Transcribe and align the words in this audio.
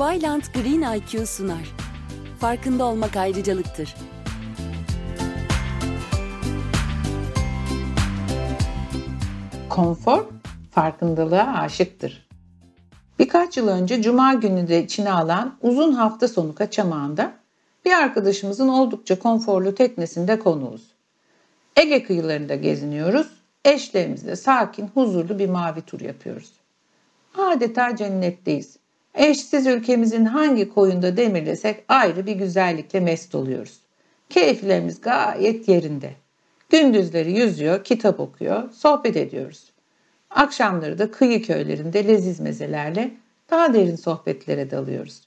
Vylant 0.00 0.54
Green 0.54 0.96
IQ 0.96 1.26
sunar. 1.26 1.74
Farkında 2.38 2.84
olmak 2.84 3.16
ayrıcalıktır. 3.16 3.94
Konfor 9.68 10.24
farkındalığa 10.70 11.54
aşıktır. 11.58 12.28
Birkaç 13.18 13.56
yıl 13.56 13.68
önce 13.68 14.02
Cuma 14.02 14.34
günü 14.34 14.68
de 14.68 14.84
içine 14.84 15.12
alan 15.12 15.58
uzun 15.62 15.92
hafta 15.92 16.28
sonu 16.28 16.54
kaçamağında 16.54 17.32
bir 17.84 17.92
arkadaşımızın 17.92 18.68
oldukça 18.68 19.18
konforlu 19.18 19.74
teknesinde 19.74 20.38
konuğuz. 20.38 20.82
Ege 21.76 22.02
kıyılarında 22.02 22.54
geziniyoruz. 22.54 23.26
Eşlerimizle 23.64 24.36
sakin, 24.36 24.86
huzurlu 24.86 25.38
bir 25.38 25.48
mavi 25.48 25.82
tur 25.82 26.00
yapıyoruz. 26.00 26.52
Adeta 27.38 27.96
cennetteyiz. 27.96 28.79
Eşsiz 29.14 29.66
ülkemizin 29.66 30.24
hangi 30.24 30.68
koyunda 30.68 31.16
demirlesek 31.16 31.84
ayrı 31.88 32.26
bir 32.26 32.32
güzellikle 32.32 33.00
mest 33.00 33.34
oluyoruz. 33.34 33.80
Keyiflerimiz 34.28 35.00
gayet 35.00 35.68
yerinde. 35.68 36.12
Gündüzleri 36.68 37.32
yüzüyor, 37.32 37.84
kitap 37.84 38.20
okuyor, 38.20 38.70
sohbet 38.70 39.16
ediyoruz. 39.16 39.72
Akşamları 40.30 40.98
da 40.98 41.10
kıyı 41.10 41.42
köylerinde 41.42 42.08
leziz 42.08 42.40
mezelerle 42.40 43.10
daha 43.50 43.74
derin 43.74 43.96
sohbetlere 43.96 44.70
dalıyoruz. 44.70 45.20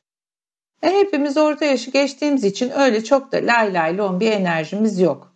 E 0.81 0.89
hepimiz 0.89 1.37
orta 1.37 1.65
yaşı 1.65 1.91
geçtiğimiz 1.91 2.43
için 2.43 2.69
öyle 2.69 3.03
çok 3.03 3.31
da 3.31 3.37
lay 3.37 3.73
lay 3.73 3.97
lon 3.97 4.19
bir 4.19 4.31
enerjimiz 4.31 4.99
yok. 4.99 5.33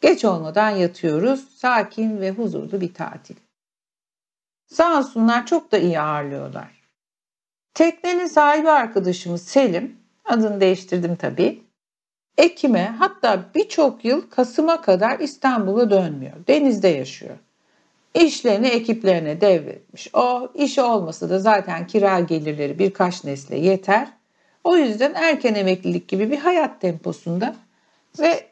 Geç 0.00 0.24
olmadan 0.24 0.70
yatıyoruz, 0.70 1.48
sakin 1.56 2.20
ve 2.20 2.30
huzurlu 2.30 2.80
bir 2.80 2.94
tatil. 2.94 3.36
Sağ 4.66 4.98
olsunlar 4.98 5.46
çok 5.46 5.72
da 5.72 5.78
iyi 5.78 6.00
ağırlıyorlar. 6.00 6.75
Teknenin 7.76 8.26
sahibi 8.26 8.70
arkadaşımız 8.70 9.42
Selim, 9.42 9.96
adını 10.24 10.60
değiştirdim 10.60 11.16
tabii. 11.16 11.62
Ekim'e 12.38 12.94
hatta 12.98 13.44
birçok 13.54 14.04
yıl 14.04 14.30
Kasım'a 14.30 14.80
kadar 14.80 15.18
İstanbul'a 15.18 15.90
dönmüyor. 15.90 16.32
Denizde 16.48 16.88
yaşıyor. 16.88 17.36
İşlerini 18.14 18.66
ekiplerine 18.66 19.40
devretmiş. 19.40 20.14
O 20.14 20.52
işi 20.54 20.82
olmasa 20.82 21.30
da 21.30 21.38
zaten 21.38 21.86
kira 21.86 22.20
gelirleri 22.20 22.78
birkaç 22.78 23.24
nesle 23.24 23.58
yeter. 23.58 24.08
O 24.64 24.76
yüzden 24.76 25.14
erken 25.14 25.54
emeklilik 25.54 26.08
gibi 26.08 26.30
bir 26.30 26.38
hayat 26.38 26.80
temposunda 26.80 27.56
ve 28.18 28.46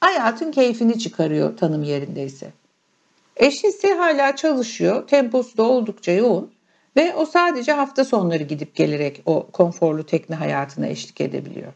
hayatın 0.00 0.52
keyfini 0.52 0.98
çıkarıyor 0.98 1.56
tanım 1.56 1.82
yerindeyse. 1.82 2.50
Eşi 3.36 3.66
ise 3.66 3.94
hala 3.94 4.36
çalışıyor. 4.36 5.08
Temposu 5.08 5.56
da 5.56 5.62
oldukça 5.62 6.12
yoğun. 6.12 6.55
Ve 6.96 7.14
o 7.14 7.26
sadece 7.26 7.72
hafta 7.72 8.04
sonları 8.04 8.42
gidip 8.42 8.74
gelerek 8.74 9.22
o 9.26 9.50
konforlu 9.52 10.06
tekne 10.06 10.36
hayatına 10.36 10.86
eşlik 10.86 11.20
edebiliyor. 11.20 11.72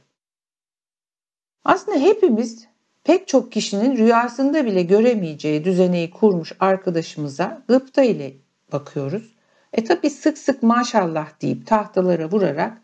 Aslında 1.64 1.98
hepimiz 1.98 2.66
pek 3.04 3.28
çok 3.28 3.52
kişinin 3.52 3.96
rüyasında 3.96 4.64
bile 4.64 4.82
göremeyeceği 4.82 5.64
düzeneyi 5.64 6.10
kurmuş 6.10 6.52
arkadaşımıza 6.60 7.62
gıpta 7.68 8.02
ile 8.02 8.32
bakıyoruz. 8.72 9.34
E 9.72 9.84
tabi 9.84 10.10
sık 10.10 10.38
sık 10.38 10.62
maşallah 10.62 11.40
deyip 11.42 11.66
tahtalara 11.66 12.30
vurarak 12.30 12.82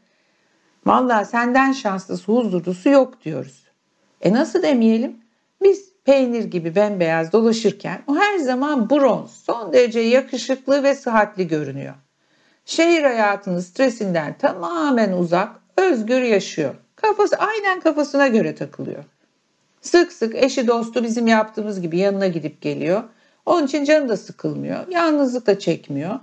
valla 0.87 1.25
senden 1.25 1.73
şanslısı 1.73 2.33
huzurlusu 2.33 2.89
yok 2.89 3.25
diyoruz. 3.25 3.65
E 4.21 4.33
nasıl 4.33 4.63
demeyelim? 4.63 5.17
Biz 5.63 5.93
peynir 6.05 6.45
gibi 6.45 6.75
bembeyaz 6.75 7.33
dolaşırken 7.33 8.03
o 8.07 8.17
her 8.17 8.39
zaman 8.39 8.91
bronz, 8.91 9.31
son 9.31 9.73
derece 9.73 10.01
yakışıklı 10.01 10.83
ve 10.83 10.95
sıhhatli 10.95 11.49
görünüyor. 11.49 11.95
Şehir 12.67 13.03
hayatının 13.03 13.61
stresinden 13.61 14.39
tamamen 14.39 15.13
uzak, 15.13 15.49
özgür 15.77 16.23
yaşıyor. 16.23 16.75
Kafası 16.97 17.37
aynen 17.37 17.81
kafasına 17.81 18.29
göre 18.29 18.55
takılıyor. 18.55 19.05
Sık 19.81 20.13
sık 20.13 20.35
eşi 20.35 20.67
dostu 20.67 21.05
bizim 21.05 21.27
yaptığımız 21.27 21.81
gibi 21.81 21.99
yanına 21.99 22.27
gidip 22.27 22.61
geliyor. 22.61 23.03
Onun 23.47 23.67
için 23.67 23.85
canı 23.85 24.09
da 24.09 24.17
sıkılmıyor. 24.17 24.89
Yalnızlık 24.89 25.47
da 25.47 25.59
çekmiyor. 25.59 26.21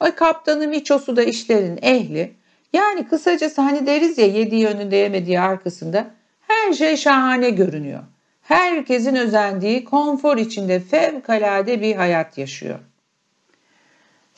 Ay 0.00 0.14
kaptanı 0.14 0.68
miçosu 0.68 1.16
da 1.16 1.22
işlerin 1.22 1.78
ehli. 1.82 2.34
Yani 2.72 3.08
kısacası 3.08 3.62
hani 3.62 3.86
deriz 3.86 4.18
ya 4.18 4.26
yediği 4.26 4.66
önünde 4.66 4.96
yemediği 4.96 5.40
arkasında 5.40 6.06
her 6.40 6.72
şey 6.72 6.96
şahane 6.96 7.50
görünüyor. 7.50 8.02
Herkesin 8.42 9.16
özendiği 9.16 9.84
konfor 9.84 10.36
içinde 10.36 10.80
fevkalade 10.80 11.80
bir 11.80 11.96
hayat 11.96 12.38
yaşıyor. 12.38 12.78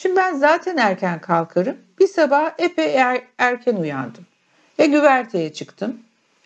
Şimdi 0.05 0.17
ben 0.17 0.35
zaten 0.35 0.77
erken 0.77 1.21
kalkarım. 1.21 1.77
Bir 2.01 2.07
sabah 2.07 2.51
epey 2.59 2.95
er, 2.95 3.23
erken 3.39 3.77
uyandım. 3.77 4.27
Ve 4.79 4.87
güverteye 4.87 5.53
çıktım. 5.53 5.99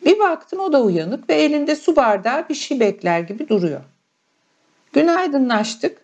Bir 0.05 0.19
baktım 0.19 0.61
o 0.61 0.73
da 0.73 0.83
uyanık 0.83 1.31
ve 1.31 1.35
elinde 1.35 1.77
su 1.77 1.97
bardağı 1.97 2.49
bir 2.49 2.55
şey 2.55 2.81
bekler 2.81 3.21
gibi 3.21 3.49
duruyor. 3.49 3.81
Günaydınlaştık. 4.93 5.99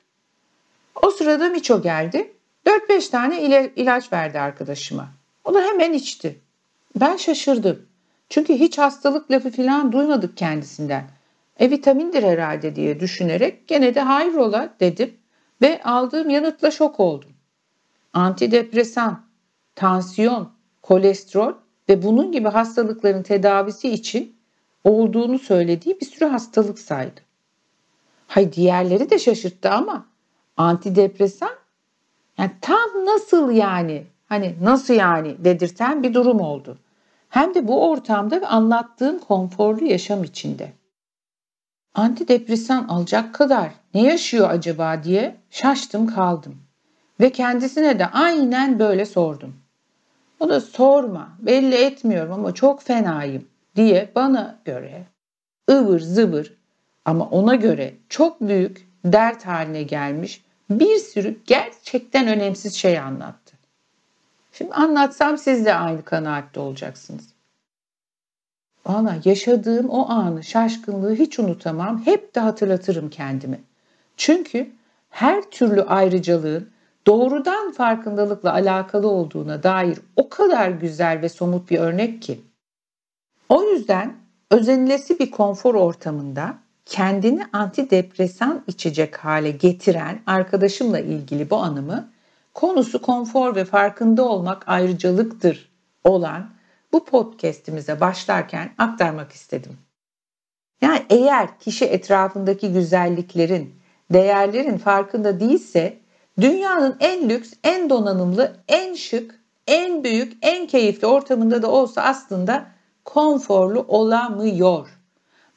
O 1.03 1.11
sırada 1.11 1.49
Miço 1.49 1.83
geldi. 1.83 2.33
4-5 2.67 3.11
tane 3.11 3.43
ilaç 3.77 4.13
verdi 4.13 4.41
arkadaşıma. 4.41 5.09
O 5.45 5.55
da 5.55 5.63
hemen 5.63 5.93
içti. 5.93 6.41
Ben 7.01 7.17
şaşırdım. 7.17 7.87
Çünkü 8.29 8.55
hiç 8.55 8.79
hastalık 8.79 9.31
lafı 9.31 9.51
falan 9.51 9.93
duymadık 9.93 10.37
kendisinden. 10.37 11.05
E 11.61 11.71
vitamindir 11.71 12.23
herhalde 12.23 12.77
diye 12.77 13.01
düşünerek 13.01 13.69
gene 13.69 13.95
de 13.95 14.01
hayrola 14.01 14.75
dedim 14.81 15.15
ve 15.63 15.83
aldığım 15.83 16.31
yanıtla 16.31 16.71
şok 16.71 17.01
oldum. 17.01 17.34
Antidepresan, 18.15 19.25
tansiyon, 19.75 20.53
kolesterol 20.83 21.53
ve 21.89 22.03
bunun 22.03 22.33
gibi 22.33 22.49
hastalıkların 22.49 23.23
tedavisi 23.23 23.91
için 23.91 24.37
olduğunu 24.85 25.39
söylediği 25.39 26.01
bir 26.01 26.07
sürü 26.07 26.25
hastalık 26.25 26.79
saydı. 26.79 27.21
Hay 28.27 28.53
diğerleri 28.53 29.11
de 29.11 29.19
şaşırttı 29.19 29.71
ama 29.71 30.07
antidepresan 30.57 31.51
yani 32.39 32.51
tam 32.61 33.05
nasıl 33.07 33.51
yani 33.51 34.05
hani 34.27 34.55
nasıl 34.63 34.95
yani 34.95 35.37
dedirten 35.45 36.03
bir 36.03 36.15
durum 36.15 36.41
oldu. 36.41 36.79
Hem 37.29 37.55
de 37.55 37.69
bu 37.69 37.91
ortamda 37.91 38.41
ve 38.41 38.47
anlattığım 38.47 39.19
konforlu 39.19 39.85
yaşam 39.85 40.25
içinde. 40.25 40.73
Antidepresan 41.95 42.89
alacak 42.89 43.35
kadar 43.35 43.71
ne 43.95 44.03
yaşıyor 44.03 44.51
acaba 44.51 45.05
diye 45.05 45.37
şaştım 45.51 46.07
kaldım. 46.07 46.64
Ve 47.21 47.33
kendisine 47.33 47.99
de 47.99 48.07
aynen 48.07 48.79
böyle 48.79 49.07
sordum. 49.07 49.57
O 50.41 50.49
da 50.49 50.61
sorma, 50.61 51.29
belli 51.39 51.75
etmiyorum 51.75 52.33
ama 52.33 52.55
çok 52.55 52.83
fenayım 52.83 53.49
diye 53.77 54.13
bana 54.15 54.59
göre 54.65 55.07
ıvır 55.71 56.01
zıvır 56.01 56.57
ama 57.05 57.29
ona 57.29 57.55
göre 57.55 57.95
çok 58.09 58.41
büyük 58.41 58.89
dert 59.05 59.47
haline 59.47 59.83
gelmiş 59.83 60.45
bir 60.71 60.99
sürü 60.99 61.37
gerçekten 61.47 62.29
önemsiz 62.29 62.75
şey 62.75 62.99
anlattı. 62.99 63.57
Şimdi 64.53 64.73
anlatsam 64.73 65.39
siz 65.39 65.65
de 65.65 65.75
aynı 65.75 66.05
kanaatte 66.05 66.61
olacaksınız. 66.61 67.29
Valla 68.87 69.17
yaşadığım 69.25 69.89
o 69.89 70.09
anı, 70.09 70.43
şaşkınlığı 70.43 71.15
hiç 71.15 71.39
unutamam. 71.39 72.07
Hep 72.07 72.35
de 72.35 72.41
hatırlatırım 72.41 73.11
kendimi. 73.11 73.61
Çünkü 74.17 74.71
her 75.11 75.43
türlü 75.43 75.83
ayrıcalığın 75.83 76.71
doğrudan 77.07 77.73
farkındalıkla 77.73 78.53
alakalı 78.53 79.09
olduğuna 79.09 79.63
dair 79.63 79.99
o 80.17 80.29
kadar 80.29 80.69
güzel 80.69 81.23
ve 81.23 81.29
somut 81.29 81.71
bir 81.71 81.79
örnek 81.79 82.23
ki. 82.23 82.41
O 83.49 83.63
yüzden 83.63 84.17
özenilesi 84.51 85.19
bir 85.19 85.31
konfor 85.31 85.75
ortamında 85.75 86.55
kendini 86.87 87.47
antidepresan 87.53 88.65
içecek 88.67 89.17
hale 89.17 89.51
getiren 89.51 90.21
arkadaşımla 90.27 91.01
ilgili 91.01 91.51
bu 91.51 91.57
anımı 91.57 92.09
konusu 92.55 93.03
konfor 93.03 93.57
ve 93.57 93.65
farkında 93.65 94.25
olmak 94.25 94.69
ayrıcalıktır 94.69 95.73
olan 96.05 96.51
bu 96.93 97.05
podcast'imize 97.05 98.01
başlarken 98.01 98.71
aktarmak 98.79 99.33
istedim. 99.33 99.79
Yani 100.81 101.03
eğer 101.11 101.59
kişi 101.59 101.85
etrafındaki 101.85 102.73
güzelliklerin, 102.73 103.75
değerlerin 104.13 104.79
farkında 104.79 105.41
değilse 105.41 105.99
dünyanın 106.41 106.97
en 107.01 107.29
lüks, 107.29 107.53
en 107.65 107.91
donanımlı, 107.91 108.57
en 108.69 108.95
şık, 108.95 109.41
en 109.67 110.05
büyük, 110.05 110.37
en 110.43 110.67
keyifli 110.67 111.07
ortamında 111.07 111.63
da 111.63 111.71
olsa 111.71 112.03
aslında 112.03 112.67
konforlu 113.05 113.85
olamıyor. 113.89 114.89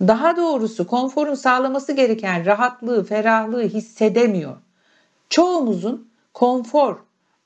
Daha 0.01 0.37
doğrusu 0.37 0.87
konforun 0.87 1.35
sağlaması 1.35 1.91
gereken 1.91 2.45
rahatlığı, 2.45 3.03
ferahlığı 3.03 3.63
hissedemiyor. 3.63 4.57
Çoğumuzun 5.29 6.09
konfor, 6.33 6.97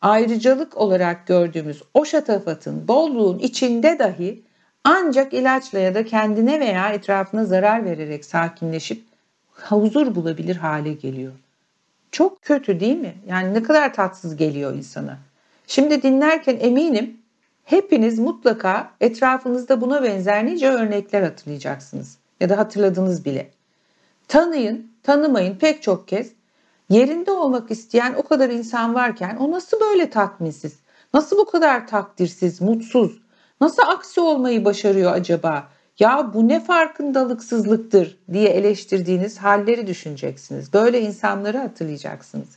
ayrıcalık 0.02 0.78
olarak 0.78 1.28
gördüğümüz 1.28 1.84
o 1.94 2.06
şatafatın, 2.06 2.88
bolluğun 2.88 3.40
içinde 3.40 4.00
dahi 4.00 4.44
ancak 4.84 5.34
ilaçla 5.34 5.80
ya 5.80 5.96
da 5.96 6.06
kendine 6.06 6.60
veya 6.60 6.90
etrafına 6.90 7.46
zarar 7.46 7.86
vererek 7.86 8.26
sakinleşip 8.26 9.04
huzur 9.52 10.16
bulabilir 10.16 10.56
hale 10.56 10.94
geliyor. 10.94 11.34
Çok 12.12 12.42
kötü 12.42 12.80
değil 12.80 12.98
mi? 12.98 13.16
Yani 13.28 13.54
ne 13.54 13.64
kadar 13.64 13.94
tatsız 13.94 14.36
geliyor 14.36 14.74
insana. 14.74 15.18
Şimdi 15.68 16.02
dinlerken 16.02 16.58
eminim 16.60 17.22
Hepiniz 17.72 18.20
mutlaka 18.20 18.92
etrafınızda 19.02 19.82
buna 19.82 20.04
benzer 20.04 20.46
nice 20.46 20.70
örnekler 20.70 21.22
hatırlayacaksınız 21.22 22.18
ya 22.40 22.50
da 22.50 22.58
hatırladınız 22.58 23.26
bile. 23.26 23.52
Tanıyın, 24.28 24.92
tanımayın 25.04 25.58
pek 25.58 25.84
çok 25.84 26.08
kez 26.08 26.32
yerinde 26.90 27.32
olmak 27.32 27.72
isteyen 27.72 28.14
o 28.14 28.24
kadar 28.24 28.50
insan 28.50 28.96
varken 28.96 29.36
o 29.36 29.52
nasıl 29.52 29.80
böyle 29.80 30.10
tatminsiz, 30.10 30.80
nasıl 31.14 31.38
bu 31.38 31.46
kadar 31.46 31.88
takdirsiz, 31.88 32.62
mutsuz, 32.62 33.22
nasıl 33.62 33.84
aksi 33.88 34.22
olmayı 34.22 34.66
başarıyor 34.66 35.12
acaba? 35.12 35.68
Ya 36.02 36.34
bu 36.34 36.48
ne 36.48 36.60
farkındalıksızlıktır 36.60 38.18
diye 38.34 38.50
eleştirdiğiniz 38.50 39.38
halleri 39.38 39.88
düşüneceksiniz. 39.88 40.74
Böyle 40.74 41.02
insanları 41.02 41.58
hatırlayacaksınız. 41.58 42.48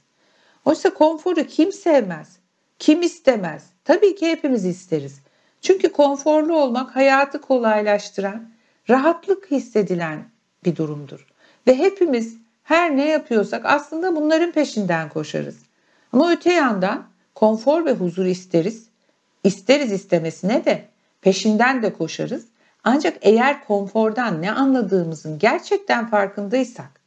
Oysa 0.64 0.94
konforu 0.94 1.44
kim 1.44 1.73
sevmez? 1.73 2.37
Kim 2.79 3.02
istemez? 3.02 3.62
Tabii 3.85 4.14
ki 4.17 4.29
hepimiz 4.29 4.64
isteriz. 4.64 5.19
Çünkü 5.61 5.93
konforlu 5.93 6.56
olmak 6.58 6.96
hayatı 6.96 7.41
kolaylaştıran, 7.41 8.49
rahatlık 8.91 9.50
hissedilen 9.50 10.25
bir 10.64 10.76
durumdur. 10.76 11.26
Ve 11.67 11.79
hepimiz 11.79 12.37
her 12.62 12.96
ne 12.96 13.08
yapıyorsak 13.08 13.67
aslında 13.67 14.17
bunların 14.17 14.52
peşinden 14.52 15.08
koşarız. 15.08 15.56
Ama 16.12 16.32
öte 16.32 16.52
yandan 16.52 17.06
konfor 17.35 17.85
ve 17.85 17.93
huzur 17.93 18.25
isteriz. 18.25 18.88
İsteriz 19.44 19.93
istemesine 19.93 20.64
de 20.64 20.85
peşinden 21.20 21.82
de 21.82 21.93
koşarız. 21.93 22.54
Ancak 22.85 23.19
eğer 23.23 23.65
konfordan 23.65 24.43
ne 24.43 24.53
anladığımızın 24.53 25.39
gerçekten 25.39 26.07
farkındaysak 26.07 27.01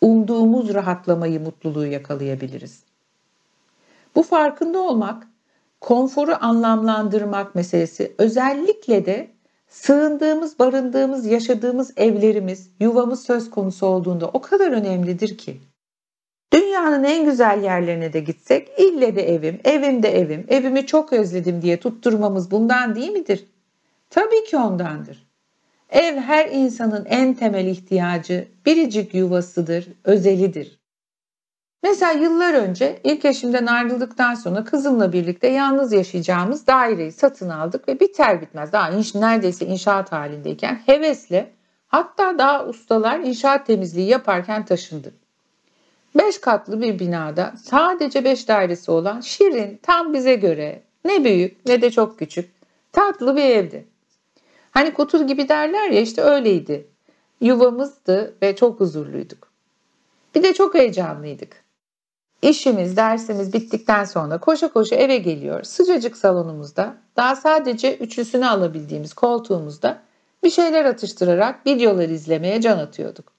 umduğumuz 0.00 0.74
rahatlamayı, 0.74 1.40
mutluluğu 1.40 1.86
yakalayabiliriz. 1.86 2.82
Bu 4.14 4.22
farkında 4.22 4.78
olmak, 4.78 5.26
konforu 5.80 6.36
anlamlandırmak 6.40 7.54
meselesi 7.54 8.12
özellikle 8.18 9.06
de 9.06 9.30
sığındığımız, 9.68 10.58
barındığımız, 10.58 11.26
yaşadığımız 11.26 11.92
evlerimiz, 11.96 12.70
yuvamız 12.80 13.22
söz 13.22 13.50
konusu 13.50 13.86
olduğunda 13.86 14.28
o 14.28 14.40
kadar 14.40 14.70
önemlidir 14.70 15.38
ki. 15.38 15.60
Dünyanın 16.52 17.04
en 17.04 17.24
güzel 17.24 17.62
yerlerine 17.62 18.12
de 18.12 18.20
gitsek 18.20 18.68
ille 18.78 19.16
de 19.16 19.34
evim, 19.34 19.60
evim 19.64 20.02
de 20.02 20.18
evim, 20.18 20.46
evimi 20.48 20.86
çok 20.86 21.12
özledim 21.12 21.62
diye 21.62 21.80
tutturmamız 21.80 22.50
bundan 22.50 22.94
değil 22.94 23.12
midir? 23.12 23.51
Tabii 24.12 24.44
ki 24.44 24.56
ondandır. 24.56 25.26
Ev 25.90 26.16
her 26.16 26.46
insanın 26.46 27.04
en 27.04 27.34
temel 27.34 27.66
ihtiyacı, 27.66 28.48
biricik 28.66 29.14
yuvasıdır, 29.14 29.88
özelidir. 30.04 30.80
Mesela 31.82 32.12
yıllar 32.12 32.54
önce 32.54 33.00
ilk 33.04 33.24
eşimden 33.24 33.66
ayrıldıktan 33.66 34.34
sonra 34.34 34.64
kızımla 34.64 35.12
birlikte 35.12 35.48
yalnız 35.48 35.92
yaşayacağımız 35.92 36.66
daireyi 36.66 37.12
satın 37.12 37.48
aldık 37.48 37.88
ve 37.88 38.00
biter 38.00 38.40
bitmez 38.40 38.72
daha 38.72 38.90
inş, 38.90 39.14
neredeyse 39.14 39.66
inşaat 39.66 40.12
halindeyken 40.12 40.74
hevesle 40.86 41.50
hatta 41.86 42.38
daha 42.38 42.66
ustalar 42.66 43.20
inşaat 43.20 43.66
temizliği 43.66 44.08
yaparken 44.08 44.64
taşındı. 44.64 45.12
Beş 46.14 46.40
katlı 46.40 46.80
bir 46.80 46.98
binada 46.98 47.54
sadece 47.64 48.24
beş 48.24 48.48
dairesi 48.48 48.90
olan 48.90 49.20
şirin 49.20 49.80
tam 49.82 50.14
bize 50.14 50.34
göre 50.34 50.82
ne 51.04 51.24
büyük 51.24 51.66
ne 51.66 51.82
de 51.82 51.90
çok 51.90 52.18
küçük 52.18 52.50
tatlı 52.92 53.36
bir 53.36 53.44
evdi. 53.44 53.91
Hani 54.72 54.94
kutur 54.94 55.20
gibi 55.20 55.48
derler 55.48 55.90
ya 55.90 56.00
işte 56.00 56.22
öyleydi. 56.22 56.86
Yuvamızdı 57.40 58.34
ve 58.42 58.56
çok 58.56 58.80
huzurluyduk. 58.80 59.48
Bir 60.34 60.42
de 60.42 60.54
çok 60.54 60.74
heyecanlıydık. 60.74 61.64
İşimiz, 62.42 62.96
dersimiz 62.96 63.52
bittikten 63.52 64.04
sonra 64.04 64.40
koşa 64.40 64.72
koşa 64.72 64.96
eve 64.96 65.16
geliyor. 65.16 65.62
Sıcacık 65.62 66.16
salonumuzda 66.16 66.94
daha 67.16 67.36
sadece 67.36 67.96
üçlüsünü 67.96 68.46
alabildiğimiz 68.46 69.14
koltuğumuzda 69.14 70.02
bir 70.42 70.50
şeyler 70.50 70.84
atıştırarak 70.84 71.66
videolar 71.66 72.08
izlemeye 72.08 72.60
can 72.60 72.78
atıyorduk. 72.78 73.32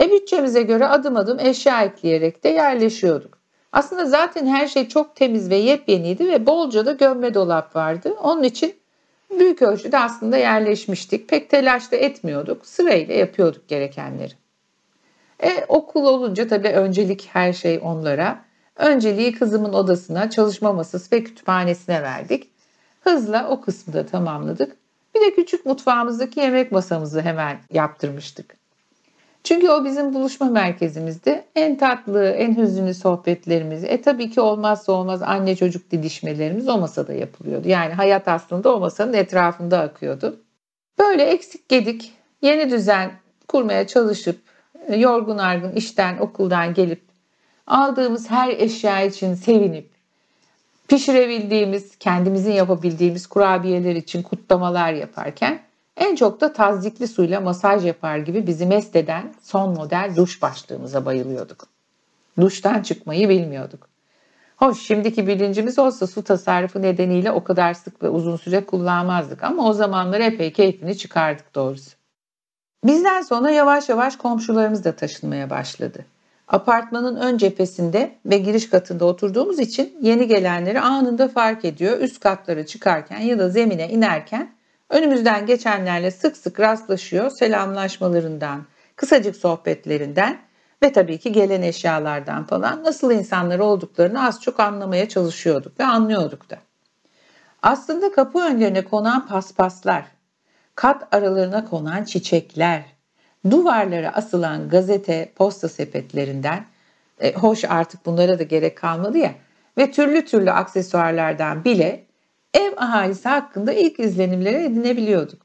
E 0.00 0.10
bütçemize 0.10 0.62
göre 0.62 0.86
adım 0.86 1.16
adım 1.16 1.38
eşya 1.38 1.82
ekleyerek 1.82 2.44
de 2.44 2.48
yerleşiyorduk. 2.48 3.38
Aslında 3.72 4.04
zaten 4.04 4.46
her 4.46 4.68
şey 4.68 4.88
çok 4.88 5.16
temiz 5.16 5.50
ve 5.50 5.56
yepyeniydi 5.56 6.28
ve 6.28 6.46
bolca 6.46 6.86
da 6.86 6.92
gömme 6.92 7.34
dolap 7.34 7.76
vardı. 7.76 8.16
Onun 8.22 8.42
için 8.42 8.81
büyük 9.38 9.62
ölçüde 9.62 9.98
aslında 9.98 10.36
yerleşmiştik. 10.36 11.28
Pek 11.28 11.50
telaş 11.50 11.92
da 11.92 11.96
etmiyorduk. 11.96 12.66
Sırayla 12.66 13.14
yapıyorduk 13.14 13.68
gerekenleri. 13.68 14.32
E, 15.42 15.64
okul 15.68 16.04
olunca 16.04 16.48
tabii 16.48 16.68
öncelik 16.68 17.28
her 17.32 17.52
şey 17.52 17.80
onlara. 17.82 18.44
Önceliği 18.76 19.32
kızımın 19.32 19.72
odasına, 19.72 20.30
çalışma 20.30 20.72
masası 20.72 21.16
ve 21.16 21.24
kütüphanesine 21.24 22.02
verdik. 22.02 22.50
Hızla 23.00 23.48
o 23.48 23.60
kısmı 23.60 23.94
da 23.94 24.06
tamamladık. 24.06 24.76
Bir 25.14 25.20
de 25.20 25.34
küçük 25.34 25.66
mutfağımızdaki 25.66 26.40
yemek 26.40 26.72
masamızı 26.72 27.20
hemen 27.20 27.58
yaptırmıştık. 27.70 28.61
Çünkü 29.44 29.68
o 29.70 29.84
bizim 29.84 30.14
buluşma 30.14 30.46
merkezimizdi. 30.46 31.44
En 31.56 31.78
tatlı, 31.78 32.24
en 32.24 32.56
hüzünlü 32.56 32.94
sohbetlerimiz, 32.94 33.84
e 33.84 34.02
tabii 34.02 34.30
ki 34.30 34.40
olmazsa 34.40 34.92
olmaz 34.92 35.22
anne 35.22 35.56
çocuk 35.56 35.90
didişmelerimiz 35.90 36.68
o 36.68 36.78
masada 36.78 37.12
yapılıyordu. 37.12 37.68
Yani 37.68 37.92
hayat 37.92 38.28
aslında 38.28 38.74
o 38.74 38.80
masanın 38.80 39.12
etrafında 39.12 39.80
akıyordu. 39.80 40.40
Böyle 40.98 41.22
eksik 41.24 41.68
gedik, 41.68 42.12
yeni 42.42 42.70
düzen 42.70 43.12
kurmaya 43.48 43.86
çalışıp 43.86 44.40
yorgun 44.96 45.38
argın 45.38 45.72
işten, 45.72 46.18
okuldan 46.18 46.74
gelip 46.74 47.02
aldığımız 47.66 48.30
her 48.30 48.48
eşya 48.48 49.02
için 49.02 49.34
sevinip 49.34 49.90
pişirebildiğimiz, 50.88 51.96
kendimizin 51.96 52.52
yapabildiğimiz 52.52 53.26
kurabiyeler 53.26 53.96
için 53.96 54.22
kutlamalar 54.22 54.92
yaparken 54.92 55.60
en 55.96 56.16
çok 56.16 56.40
da 56.40 56.52
tazdikli 56.52 57.08
suyla 57.08 57.40
masaj 57.40 57.86
yapar 57.86 58.16
gibi 58.16 58.46
bizi 58.46 58.66
mest 58.66 58.96
eden 58.96 59.34
son 59.42 59.74
model 59.74 60.12
duş 60.16 60.42
başlığımıza 60.42 61.04
bayılıyorduk. 61.04 61.66
Duştan 62.40 62.82
çıkmayı 62.82 63.28
bilmiyorduk. 63.28 63.88
Hoş 64.56 64.82
şimdiki 64.82 65.26
bilincimiz 65.26 65.78
olsa 65.78 66.06
su 66.06 66.22
tasarrufu 66.24 66.82
nedeniyle 66.82 67.30
o 67.30 67.44
kadar 67.44 67.74
sık 67.74 68.02
ve 68.02 68.08
uzun 68.08 68.36
süre 68.36 68.66
kullanmazdık 68.66 69.44
ama 69.44 69.68
o 69.68 69.72
zamanlar 69.72 70.20
epey 70.20 70.52
keyfini 70.52 70.98
çıkardık 70.98 71.54
doğrusu. 71.54 71.90
Bizden 72.84 73.22
sonra 73.22 73.50
yavaş 73.50 73.88
yavaş 73.88 74.16
komşularımız 74.16 74.84
da 74.84 74.92
taşınmaya 74.92 75.50
başladı. 75.50 76.04
Apartmanın 76.48 77.16
ön 77.16 77.38
cephesinde 77.38 78.12
ve 78.26 78.38
giriş 78.38 78.70
katında 78.70 79.04
oturduğumuz 79.04 79.58
için 79.58 79.96
yeni 80.02 80.28
gelenleri 80.28 80.80
anında 80.80 81.28
fark 81.28 81.64
ediyor. 81.64 82.00
Üst 82.00 82.20
katlara 82.20 82.66
çıkarken 82.66 83.18
ya 83.18 83.38
da 83.38 83.48
zemine 83.48 83.88
inerken 83.88 84.52
önümüzden 84.92 85.46
geçenlerle 85.46 86.10
sık 86.10 86.36
sık 86.36 86.60
rastlaşıyor. 86.60 87.30
Selamlaşmalarından, 87.30 88.66
kısacık 88.96 89.36
sohbetlerinden 89.36 90.38
ve 90.82 90.92
tabii 90.92 91.18
ki 91.18 91.32
gelen 91.32 91.62
eşyalardan 91.62 92.44
falan 92.44 92.84
nasıl 92.84 93.12
insanlar 93.12 93.58
olduklarını 93.58 94.26
az 94.26 94.40
çok 94.40 94.60
anlamaya 94.60 95.08
çalışıyorduk 95.08 95.80
ve 95.80 95.84
anlıyorduk 95.84 96.50
da. 96.50 96.58
Aslında 97.62 98.12
kapı 98.12 98.38
önlerine 98.38 98.84
konan 98.84 99.26
paspaslar, 99.26 100.04
kat 100.74 101.14
aralarına 101.14 101.64
konan 101.64 102.04
çiçekler, 102.04 102.82
duvarlara 103.50 104.14
asılan 104.14 104.68
gazete, 104.68 105.32
posta 105.36 105.68
sepetlerinden, 105.68 106.66
e, 107.20 107.34
hoş 107.34 107.64
artık 107.64 108.06
bunlara 108.06 108.38
da 108.38 108.42
gerek 108.42 108.78
kalmadı 108.78 109.18
ya, 109.18 109.34
ve 109.78 109.90
türlü 109.90 110.24
türlü 110.24 110.50
aksesuarlardan 110.50 111.64
bile 111.64 112.04
ev 112.54 112.72
ahalisi 112.76 113.28
hakkında 113.28 113.72
ilk 113.72 114.00
izlenimleri 114.00 114.56
edinebiliyorduk. 114.56 115.42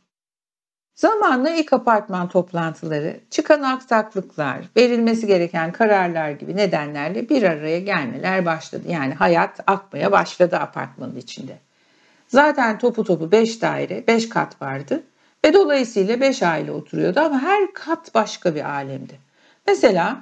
Zamanla 0.95 1.49
ilk 1.49 1.73
apartman 1.73 2.29
toplantıları, 2.29 3.19
çıkan 3.29 3.61
aksaklıklar, 3.61 4.69
verilmesi 4.77 5.27
gereken 5.27 5.71
kararlar 5.71 6.31
gibi 6.31 6.55
nedenlerle 6.55 7.29
bir 7.29 7.43
araya 7.43 7.79
gelmeler 7.79 8.45
başladı. 8.45 8.83
Yani 8.87 9.13
hayat 9.13 9.59
akmaya 9.67 10.11
başladı 10.11 10.57
apartmanın 10.57 11.15
içinde. 11.15 11.59
Zaten 12.27 12.77
topu 12.77 13.03
topu 13.03 13.31
5 13.31 13.61
daire, 13.61 14.07
5 14.07 14.29
kat 14.29 14.61
vardı 14.61 15.03
ve 15.45 15.53
dolayısıyla 15.53 16.21
5 16.21 16.43
aile 16.43 16.71
oturuyordu 16.71 17.19
ama 17.19 17.41
her 17.41 17.73
kat 17.73 18.15
başka 18.15 18.55
bir 18.55 18.69
alemdi. 18.69 19.19
Mesela 19.67 20.21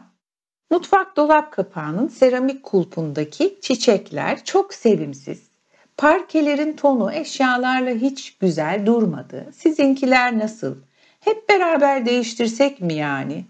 mutfak 0.72 1.18
dolap 1.18 1.52
kapağının 1.52 2.08
seramik 2.08 2.64
kulpundaki 2.64 3.58
çiçekler 3.62 4.44
çok 4.44 4.74
sevimsiz. 4.74 5.55
Parkelerin 5.98 6.74
tonu 6.74 7.14
eşyalarla 7.14 7.92
hiç 7.92 8.38
güzel 8.38 8.86
durmadı. 8.86 9.46
Sizinkiler 9.54 10.40
nasıl? 10.40 10.76
Hep 11.20 11.50
beraber 11.50 12.06
değiştirsek 12.06 12.82
mi 12.82 12.94
yani? 12.94 13.46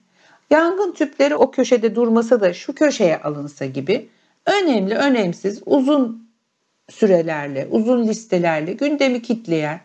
Yangın 0.49 0.91
tüpleri 0.91 1.35
o 1.35 1.51
köşede 1.51 1.95
durmasa 1.95 2.41
da 2.41 2.53
şu 2.53 2.75
köşeye 2.75 3.21
alınsa 3.21 3.65
gibi 3.65 4.09
önemli 4.45 4.95
önemsiz 4.95 5.61
uzun 5.65 6.29
sürelerle, 6.89 7.67
uzun 7.71 8.07
listelerle 8.07 8.73
gündemi 8.73 9.21
kitleyen 9.21 9.81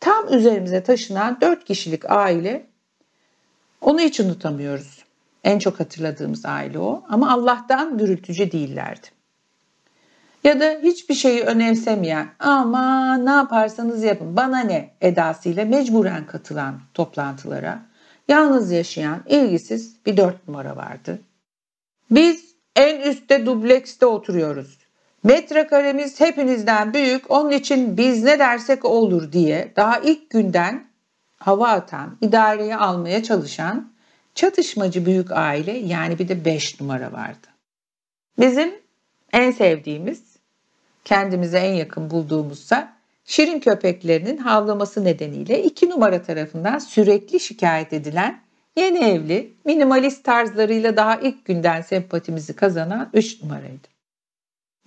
Tam 0.00 0.32
üzerimize 0.32 0.82
taşınan 0.82 1.38
dört 1.40 1.64
kişilik 1.64 2.10
aile 2.10 2.66
onu 3.80 4.00
hiç 4.00 4.20
unutamıyoruz. 4.20 5.04
En 5.44 5.58
çok 5.58 5.80
hatırladığımız 5.80 6.46
aile 6.46 6.78
o 6.78 7.04
ama 7.08 7.32
Allah'tan 7.32 7.98
gürültücü 7.98 8.52
değillerdi. 8.52 9.15
Ya 10.46 10.60
da 10.60 10.78
hiçbir 10.82 11.14
şeyi 11.14 11.40
önemsemeyen 11.40 12.28
ama 12.38 13.16
ne 13.16 13.30
yaparsanız 13.30 14.02
yapın 14.02 14.36
bana 14.36 14.60
ne 14.60 14.90
edasıyla 15.00 15.64
mecburen 15.64 16.26
katılan 16.26 16.80
toplantılara 16.94 17.82
yalnız 18.28 18.70
yaşayan 18.72 19.22
ilgisiz 19.26 19.96
bir 20.06 20.16
dört 20.16 20.48
numara 20.48 20.76
vardı. 20.76 21.20
Biz 22.10 22.54
en 22.76 23.10
üstte 23.10 23.46
dublekste 23.46 24.06
oturuyoruz. 24.06 24.78
Metrekaremiz 25.24 26.20
hepinizden 26.20 26.94
büyük 26.94 27.30
onun 27.30 27.50
için 27.50 27.96
biz 27.96 28.24
ne 28.24 28.38
dersek 28.38 28.84
olur 28.84 29.32
diye 29.32 29.72
daha 29.76 29.98
ilk 29.98 30.30
günden 30.30 30.86
hava 31.38 31.68
atan, 31.68 32.18
idareyi 32.20 32.76
almaya 32.76 33.22
çalışan 33.22 33.92
çatışmacı 34.34 35.06
büyük 35.06 35.32
aile 35.32 35.72
yani 35.72 36.18
bir 36.18 36.28
de 36.28 36.44
beş 36.44 36.80
numara 36.80 37.12
vardı. 37.12 37.46
Bizim 38.38 38.74
en 39.32 39.50
sevdiğimiz, 39.50 40.35
kendimize 41.06 41.58
en 41.58 41.74
yakın 41.74 42.10
bulduğumuzsa 42.10 42.92
şirin 43.24 43.60
köpeklerinin 43.60 44.36
havlaması 44.36 45.04
nedeniyle 45.04 45.62
iki 45.62 45.90
numara 45.90 46.22
tarafından 46.22 46.78
sürekli 46.78 47.40
şikayet 47.40 47.92
edilen 47.92 48.40
yeni 48.76 48.98
evli, 48.98 49.52
minimalist 49.64 50.24
tarzlarıyla 50.24 50.96
daha 50.96 51.16
ilk 51.16 51.44
günden 51.44 51.82
sempatimizi 51.82 52.56
kazanan 52.56 53.10
üç 53.12 53.42
numaraydı. 53.42 53.88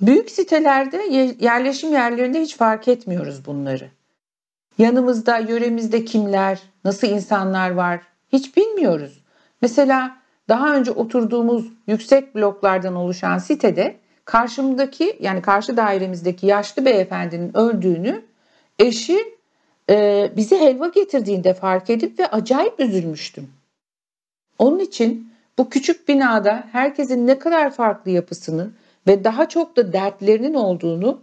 Büyük 0.02 0.32
sitelerde 0.32 0.98
yerleşim 1.40 1.92
yerlerinde 1.92 2.42
hiç 2.42 2.58
fark 2.58 2.88
etmiyoruz 2.88 3.46
bunları. 3.46 3.90
Yanımızda, 4.78 5.38
yöremizde 5.38 6.06
kimler, 6.06 6.60
nasıl 6.86 7.08
insanlar 7.08 7.70
var 7.70 8.02
hiç 8.34 8.58
bilmiyoruz. 8.58 9.24
Mesela 9.62 10.18
daha 10.50 10.76
önce 10.76 10.92
oturduğumuz 10.92 11.66
yüksek 11.88 12.36
bloklardan 12.36 12.96
oluşan 12.96 13.38
sitede 13.38 14.00
karşımdaki 14.30 15.18
yani 15.20 15.42
karşı 15.42 15.78
dairemizdeki 15.78 16.46
yaşlı 16.46 16.86
beyefendinin 16.86 17.58
öldüğünü 17.58 18.22
eşi 18.80 19.20
e, 19.90 20.30
bize 20.36 20.60
helva 20.60 20.88
getirdiğinde 20.88 21.54
fark 21.54 21.90
edip 21.90 22.20
ve 22.20 22.28
acayip 22.28 22.80
üzülmüştüm. 22.80 23.50
Onun 24.58 24.80
için 24.80 25.34
bu 25.58 25.70
küçük 25.70 26.08
binada 26.08 26.64
herkesin 26.72 27.28
ne 27.28 27.40
kadar 27.40 27.72
farklı 27.72 28.12
yapısını 28.12 28.70
ve 29.08 29.24
daha 29.24 29.50
çok 29.50 29.78
da 29.78 29.94
dertlerinin 29.94 30.54
olduğunu 30.54 31.22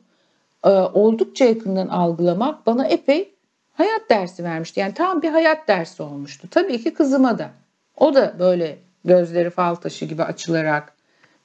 e, 0.65 0.69
oldukça 0.71 1.45
yakından 1.45 1.89
algılamak 1.89 2.67
bana 2.67 2.87
epey 2.87 3.35
hayat 3.73 4.11
dersi 4.11 4.45
vermişti. 4.45 4.81
Yani 4.81 4.95
tam 4.95 5.23
bir 5.23 5.31
hayat 5.31 5.69
dersi 5.69 6.03
olmuştu. 6.03 6.49
Tabii 6.51 6.83
ki 6.83 6.95
kızıma 6.95 7.39
da. 7.39 7.51
O 7.97 8.15
da 8.15 8.35
böyle 8.39 8.79
gözleri 9.05 9.51
fal 9.51 9.75
taşı 9.75 10.05
gibi 10.05 10.23
açılarak 10.23 10.96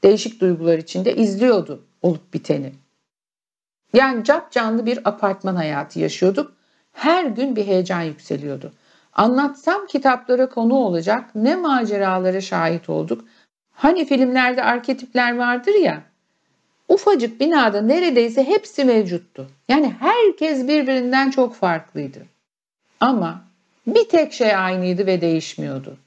değişik 0.04 0.42
duygular 0.42 0.78
içinde 0.78 1.16
izliyordu 1.16 1.84
olup 2.02 2.34
biteni. 2.34 2.74
Yani 3.94 4.24
cap 4.24 4.52
canlı 4.52 4.86
bir 4.86 5.00
apartman 5.10 5.56
hayatı 5.56 6.00
yaşıyorduk. 6.00 6.54
Her 6.94 7.26
gün 7.26 7.56
bir 7.56 7.68
heyecan 7.68 8.02
yükseliyordu. 8.02 8.72
Anlatsam 9.14 9.88
kitaplara 9.88 10.50
konu 10.50 10.74
olacak 10.74 11.36
ne 11.36 11.56
maceralara 11.56 12.42
şahit 12.42 12.90
olduk. 12.90 13.26
Hani 13.74 14.06
filmlerde 14.06 14.64
arketipler 14.64 15.38
vardır 15.38 15.74
ya. 15.74 16.04
Ufacık 16.90 17.40
binada 17.40 17.82
neredeyse 17.82 18.44
hepsi 18.44 18.86
mevcuttu. 18.86 19.48
Yani 19.68 19.96
herkes 20.00 20.68
birbirinden 20.68 21.30
çok 21.30 21.56
farklıydı. 21.56 22.20
Ama 23.00 23.44
bir 23.88 24.10
tek 24.10 24.34
şey 24.34 24.56
aynıydı 24.56 25.06
ve 25.06 25.22
değişmiyordu. 25.22 25.98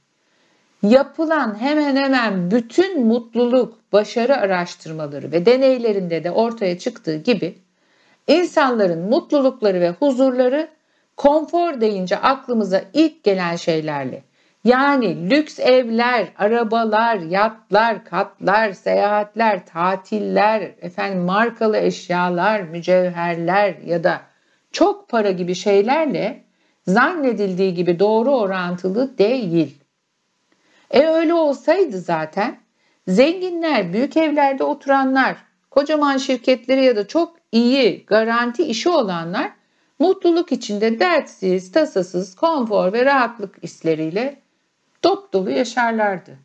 Yapılan 0.84 1.60
hemen 1.60 1.96
hemen 1.96 2.50
bütün 2.50 3.06
mutluluk, 3.06 3.92
başarı 3.92 4.36
araştırmaları 4.36 5.32
ve 5.32 5.46
deneylerinde 5.46 6.24
de 6.24 6.30
ortaya 6.30 6.78
çıktığı 6.78 7.16
gibi 7.16 7.58
insanların 8.26 9.08
mutlulukları 9.10 9.80
ve 9.80 9.90
huzurları 9.90 10.68
konfor 11.16 11.80
deyince 11.80 12.16
aklımıza 12.16 12.82
ilk 12.94 13.24
gelen 13.24 13.56
şeylerle 13.56 14.22
yani 14.64 15.30
lüks 15.30 15.60
evler, 15.60 16.28
arabalar, 16.38 17.16
yatlar, 17.16 18.04
katlar, 18.04 18.72
seyahatler, 18.72 19.66
tatiller, 19.66 20.60
efendim 20.80 21.20
markalı 21.20 21.76
eşyalar, 21.76 22.60
mücevherler 22.60 23.74
ya 23.86 24.04
da 24.04 24.20
çok 24.72 25.08
para 25.08 25.30
gibi 25.30 25.54
şeylerle 25.54 26.44
zannedildiği 26.86 27.74
gibi 27.74 27.98
doğru 27.98 28.30
orantılı 28.30 29.18
değil. 29.18 29.83
E 30.94 31.06
öyle 31.06 31.34
olsaydı 31.34 32.00
zaten 32.00 32.58
zenginler, 33.08 33.92
büyük 33.92 34.16
evlerde 34.16 34.64
oturanlar, 34.64 35.36
kocaman 35.70 36.16
şirketleri 36.16 36.84
ya 36.84 36.96
da 36.96 37.06
çok 37.08 37.36
iyi 37.52 38.06
garanti 38.06 38.62
işi 38.62 38.88
olanlar 38.88 39.52
mutluluk 39.98 40.52
içinde 40.52 41.00
dertsiz, 41.00 41.72
tasasız, 41.72 42.34
konfor 42.34 42.92
ve 42.92 43.04
rahatlık 43.04 43.62
hisleriyle 43.62 44.42
dop 45.04 45.32
dolu 45.32 45.50
yaşarlardı. 45.50 46.38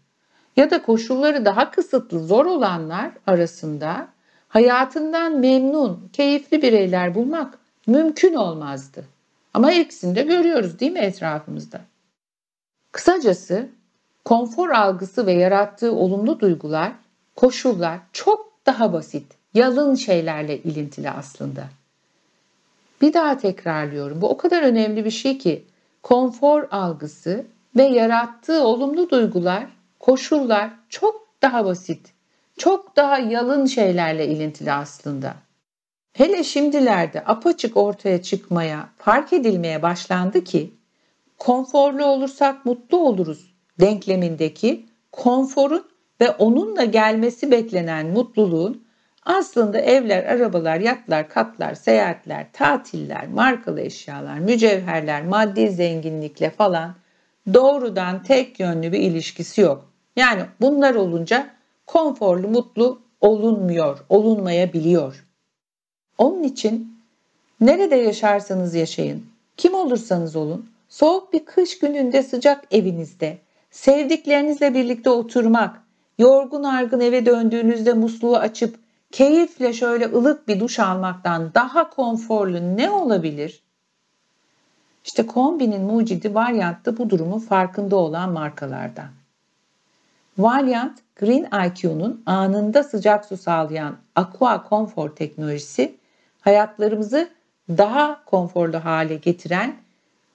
Ya 0.56 0.72
da 0.72 0.82
koşulları 0.82 1.46
daha 1.46 1.72
kısıtlı, 1.72 2.20
zor 2.20 2.46
olanlar 2.46 3.12
arasında 3.28 4.08
hayatından 4.48 5.40
memnun, 5.40 6.10
keyifli 6.14 6.62
bireyler 6.62 7.16
bulmak 7.16 7.60
mümkün 7.88 8.34
olmazdı. 8.34 9.06
Ama 9.54 9.72
ikisini 9.72 10.16
de 10.16 10.22
görüyoruz 10.22 10.80
değil 10.80 10.92
mi 10.92 11.00
etrafımızda? 11.00 11.82
Kısacası 12.92 13.70
konfor 14.30 14.70
algısı 14.70 15.26
ve 15.26 15.34
yarattığı 15.34 15.92
olumlu 15.92 16.40
duygular, 16.40 16.92
koşullar 17.36 18.00
çok 18.14 18.52
daha 18.66 18.94
basit, 18.94 19.26
yalın 19.54 19.96
şeylerle 19.96 20.58
ilintili 20.58 21.10
aslında. 21.10 21.64
Bir 23.02 23.14
daha 23.14 23.38
tekrarlıyorum. 23.38 24.22
Bu 24.22 24.30
o 24.30 24.38
kadar 24.38 24.64
önemli 24.64 25.06
bir 25.06 25.12
şey 25.12 25.38
ki 25.38 25.66
konfor 26.04 26.68
algısı 26.72 27.46
ve 27.78 27.84
yarattığı 27.84 28.64
olumlu 28.64 29.10
duygular, 29.10 29.68
koşullar 30.00 30.70
çok 30.90 31.28
daha 31.42 31.66
basit, 31.66 32.14
çok 32.58 32.96
daha 32.96 33.18
yalın 33.18 33.66
şeylerle 33.66 34.28
ilintili 34.28 34.72
aslında. 34.72 35.34
Hele 36.14 36.44
şimdilerde 36.44 37.24
apaçık 37.26 37.78
ortaya 37.78 38.22
çıkmaya, 38.22 38.90
fark 38.98 39.34
edilmeye 39.34 39.82
başlandı 39.82 40.44
ki 40.44 40.74
konforlu 41.38 42.06
olursak 42.06 42.66
mutlu 42.66 42.98
oluruz 42.98 43.49
denklemindeki 43.80 44.86
konforun 45.12 45.86
ve 46.22 46.32
onunla 46.32 46.86
gelmesi 46.86 47.52
beklenen 47.52 48.08
mutluluğun 48.08 48.84
aslında 49.26 49.80
evler, 49.80 50.24
arabalar, 50.24 50.80
yatlar, 50.80 51.30
katlar, 51.30 51.74
seyahatler, 51.74 52.48
tatiller, 52.54 53.28
markalı 53.28 53.82
eşyalar, 53.82 54.40
mücevherler, 54.40 55.26
maddi 55.26 55.72
zenginlikle 55.72 56.50
falan 56.50 56.96
doğrudan 57.54 58.24
tek 58.24 58.60
yönlü 58.60 58.92
bir 58.92 59.00
ilişkisi 59.00 59.62
yok. 59.62 59.90
Yani 60.16 60.42
bunlar 60.62 60.96
olunca 60.96 61.50
konforlu, 61.86 62.48
mutlu 62.48 63.02
olunmuyor, 63.22 64.06
olunmayabiliyor. 64.10 65.26
Onun 66.18 66.44
için 66.44 67.00
nerede 67.62 67.96
yaşarsanız 67.96 68.76
yaşayın, 68.76 69.26
kim 69.58 69.74
olursanız 69.74 70.36
olun, 70.36 70.70
soğuk 70.90 71.34
bir 71.34 71.46
kış 71.46 71.80
gününde 71.80 72.24
sıcak 72.24 72.66
evinizde, 72.72 73.38
sevdiklerinizle 73.72 74.74
birlikte 74.74 75.10
oturmak, 75.10 75.84
yorgun 76.18 76.64
argın 76.64 77.00
eve 77.00 77.26
döndüğünüzde 77.26 77.94
musluğu 77.94 78.38
açıp 78.38 78.80
keyifle 79.12 79.74
şöyle 79.74 80.06
ılık 80.06 80.48
bir 80.48 80.60
duş 80.60 80.80
almaktan 80.80 81.54
daha 81.54 81.90
konforlu 81.90 82.78
ne 82.78 82.90
olabilir? 82.90 83.64
İşte 85.06 85.26
kombinin 85.26 85.82
mucidi 85.82 86.36
Valiant 86.36 86.98
bu 86.98 87.10
durumun 87.10 87.40
farkında 87.40 87.96
olan 87.96 88.32
markalardan. 88.32 89.10
Valiant, 90.38 91.00
Green 91.16 91.48
IQ'nun 91.68 92.24
anında 92.26 92.84
sıcak 92.84 93.26
su 93.26 93.38
sağlayan 93.38 93.98
Aqua 94.16 94.66
Comfort 94.70 95.18
teknolojisi 95.18 95.96
hayatlarımızı 96.42 97.30
daha 97.70 98.26
konforlu 98.26 98.86
hale 98.86 99.16
getiren 99.16 99.76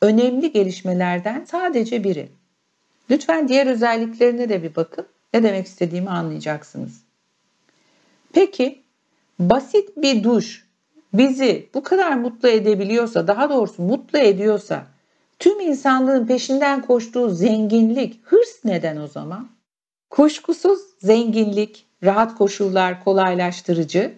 önemli 0.00 0.52
gelişmelerden 0.52 1.44
sadece 1.44 2.04
biri. 2.04 2.28
Lütfen 3.10 3.48
diğer 3.48 3.66
özelliklerine 3.66 4.48
de 4.48 4.62
bir 4.62 4.76
bakın. 4.76 5.06
Ne 5.34 5.42
demek 5.42 5.66
istediğimi 5.66 6.10
anlayacaksınız. 6.10 7.02
Peki 8.32 8.82
basit 9.38 9.96
bir 9.96 10.24
duş 10.24 10.64
bizi 11.12 11.68
bu 11.74 11.82
kadar 11.82 12.12
mutlu 12.12 12.48
edebiliyorsa, 12.48 13.26
daha 13.26 13.50
doğrusu 13.50 13.82
mutlu 13.82 14.18
ediyorsa 14.18 14.86
tüm 15.38 15.60
insanlığın 15.60 16.26
peşinden 16.26 16.82
koştuğu 16.82 17.30
zenginlik, 17.30 18.20
hırs 18.24 18.64
neden 18.64 18.96
o 18.96 19.06
zaman? 19.06 19.48
Kuşkusuz 20.10 20.80
zenginlik, 20.98 21.86
rahat 22.04 22.38
koşullar 22.38 23.04
kolaylaştırıcı, 23.04 24.12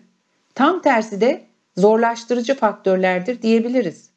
tam 0.55 0.83
tersi 0.83 1.21
de 1.21 1.45
zorlaştırıcı 1.77 2.55
faktörlerdir 2.55 3.43
diyebiliriz. 3.43 4.11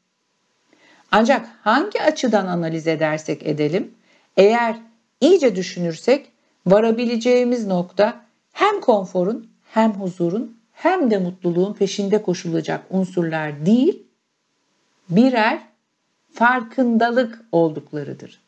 Ancak 1.11 1.49
hangi 1.61 2.01
açıdan 2.01 2.47
analiz 2.47 2.87
edersek 2.87 3.47
edelim, 3.47 3.91
eğer 4.39 4.75
iyice 5.21 5.55
düşünürsek 5.55 6.31
varabileceğimiz 6.65 7.67
nokta 7.67 8.25
hem 8.51 8.81
konforun 8.81 9.49
hem 9.63 9.91
huzurun 9.91 10.57
hem 10.73 11.11
de 11.11 11.17
mutluluğun 11.17 11.73
peşinde 11.73 12.21
koşulacak 12.21 12.85
unsurlar 12.89 13.65
değil, 13.65 14.03
birer 15.09 15.61
farkındalık 16.33 17.45
olduklarıdır. 17.51 18.39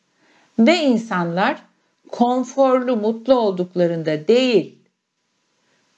Ve 0.58 0.76
insanlar 0.76 1.62
konforlu, 2.10 2.96
mutlu 2.96 3.34
olduklarında 3.34 4.28
değil, 4.28 4.78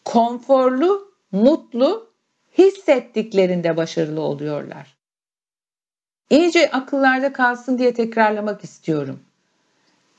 konforlu, 0.05 1.13
mutlu 1.33 2.11
hissettiklerinde 2.59 3.77
başarılı 3.77 4.21
oluyorlar. 4.21 4.97
İyice 6.31 6.71
akıllarda 6.71 7.33
kalsın 7.33 7.79
diye 7.79 7.95
tekrarlamak 7.95 8.65
istiyorum. 8.65 9.21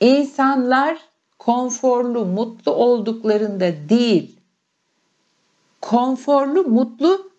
İnsanlar 0.00 0.98
konforlu, 1.38 2.24
mutlu 2.24 2.72
olduklarında 2.72 3.88
değil, 3.88 4.40
konforlu, 5.80 6.64
mutlu 6.64 7.30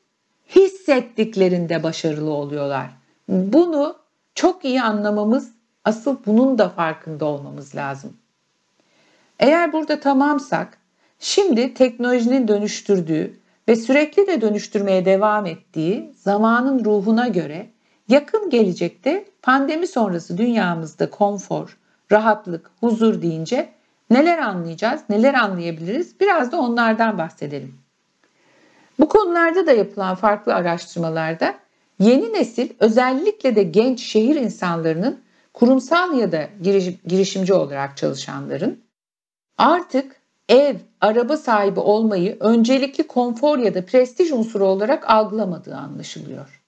hissettiklerinde 0.56 1.84
başarılı 1.84 2.32
oluyorlar. 2.32 2.90
Bunu 3.30 3.96
çok 4.36 4.66
iyi 4.66 4.82
anlamamız, 4.82 5.52
asıl 5.86 6.18
bunun 6.26 6.58
da 6.58 6.70
farkında 6.70 7.26
olmamız 7.26 7.76
lazım. 7.76 8.18
Eğer 9.40 9.74
burada 9.74 10.00
tamamsak, 10.00 10.78
şimdi 11.20 11.74
teknolojinin 11.74 12.48
dönüştürdüğü 12.48 13.40
ve 13.68 13.76
sürekli 13.76 14.28
de 14.28 14.42
dönüştürmeye 14.42 15.06
devam 15.06 15.46
ettiği 15.46 16.14
zamanın 16.16 16.86
ruhuna 16.86 17.28
göre 17.28 17.70
yakın 18.08 18.50
gelecekte 18.50 19.26
pandemi 19.42 19.88
sonrası 19.88 20.38
dünyamızda 20.38 21.10
konfor, 21.10 21.78
rahatlık, 22.12 22.72
huzur 22.80 23.22
deyince 23.22 23.70
neler 24.10 24.38
anlayacağız, 24.38 25.02
neler 25.10 25.34
anlayabiliriz? 25.34 26.20
Biraz 26.20 26.52
da 26.52 26.58
onlardan 26.60 27.18
bahsedelim. 27.18 27.80
Bu 29.00 29.10
konularda 29.10 29.68
da 29.68 29.72
yapılan 29.72 30.16
farklı 30.16 30.54
araştırmalarda 30.54 31.56
yeni 32.00 32.34
nesil 32.34 32.70
özellikle 32.80 33.56
de 33.56 33.64
genç 33.64 34.00
şehir 34.00 34.36
insanlarının 34.36 35.22
kurumsal 35.54 36.20
ya 36.20 36.32
da 36.32 36.50
girişimci 37.08 37.54
olarak 37.54 37.98
çalışanların 37.98 38.84
artık 39.58 40.16
ev, 40.50 40.76
araba 41.02 41.38
sahibi 41.38 41.80
olmayı 41.80 42.38
öncelikli 42.40 43.08
konfor 43.08 43.58
ya 43.58 43.74
da 43.74 43.86
prestij 43.86 44.32
unsuru 44.32 44.66
olarak 44.66 45.10
algılamadığı 45.10 45.76
anlaşılıyor. 45.76 46.64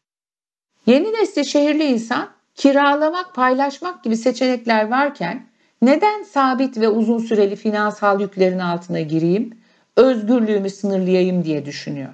Yeni 0.85 1.13
nesil 1.13 1.43
şehirli 1.43 1.83
insan 1.83 2.29
kiralamak, 2.55 3.35
paylaşmak 3.35 4.03
gibi 4.03 4.17
seçenekler 4.17 4.87
varken 4.87 5.45
neden 5.81 6.23
sabit 6.23 6.77
ve 6.77 6.89
uzun 6.89 7.19
süreli 7.19 7.55
finansal 7.55 8.21
yüklerin 8.21 8.59
altına 8.59 8.99
gireyim, 9.01 9.57
özgürlüğümü 9.95 10.69
sınırlayayım 10.69 11.43
diye 11.43 11.65
düşünüyor. 11.65 12.13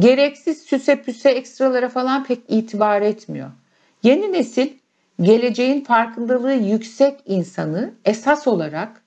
Gereksiz 0.00 0.62
süse 0.62 1.02
püse 1.02 1.30
ekstralara 1.30 1.88
falan 1.88 2.24
pek 2.24 2.38
itibar 2.48 3.02
etmiyor. 3.02 3.50
Yeni 4.02 4.32
nesil 4.32 4.68
geleceğin 5.20 5.84
farkındalığı 5.84 6.54
yüksek 6.54 7.20
insanı 7.26 7.94
esas 8.04 8.46
olarak 8.46 9.02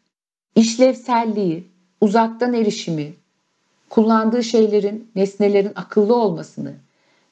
işlevselliği, 0.56 1.68
uzaktan 2.02 2.54
erişimi, 2.54 3.14
kullandığı 3.90 4.44
şeylerin, 4.44 5.12
nesnelerin 5.16 5.72
akıllı 5.76 6.16
olmasını, 6.16 6.74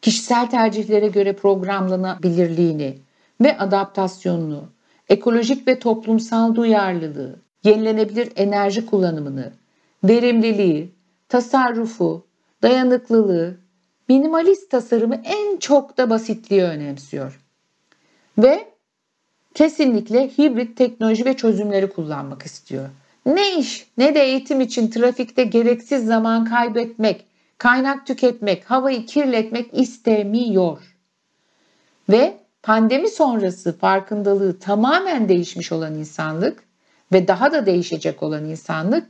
kişisel 0.01 0.50
tercihlere 0.50 1.08
göre 1.08 1.34
programlanabilirliğini 1.34 2.98
ve 3.41 3.58
adaptasyonunu, 3.58 4.63
ekolojik 5.10 5.68
ve 5.68 5.79
toplumsal 5.79 6.56
duyarlılığı, 6.56 7.36
yenilenebilir 7.63 8.32
enerji 8.36 8.86
kullanımını, 8.86 9.53
verimliliği, 10.03 10.91
tasarrufu, 11.29 12.25
dayanıklılığı, 12.62 13.58
minimalist 14.10 14.72
tasarımı 14.72 15.22
en 15.24 15.57
çok 15.57 15.98
da 15.98 16.09
basitliği 16.09 16.64
önemsiyor. 16.64 17.40
Ve 18.38 18.68
kesinlikle 19.53 20.27
hibrit 20.27 20.77
teknoloji 20.77 21.25
ve 21.25 21.38
çözümleri 21.38 21.90
kullanmak 21.90 22.44
istiyor. 22.44 22.90
Ne 23.25 23.59
iş 23.59 23.88
ne 23.98 24.16
de 24.16 24.24
eğitim 24.24 24.62
için 24.62 24.88
trafikte 24.88 25.44
gereksiz 25.44 26.05
zaman 26.05 26.46
kaybetmek, 26.46 27.25
kaynak 27.59 28.07
tüketmek, 28.07 28.72
havayı 28.72 29.05
kirletmek 29.05 29.74
istemiyor. 29.74 30.95
Ve 32.09 32.37
pandemi 32.63 33.07
sonrası 33.07 33.77
farkındalığı 33.77 34.59
tamamen 34.59 35.29
değişmiş 35.29 35.72
olan 35.72 35.95
insanlık 35.95 36.63
ve 37.13 37.27
daha 37.27 37.51
da 37.51 37.65
değişecek 37.65 38.24
olan 38.24 38.45
insanlık 38.45 39.07